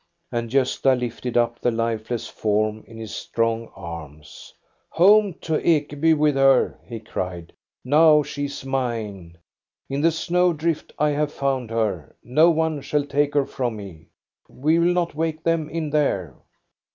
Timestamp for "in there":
15.69-16.33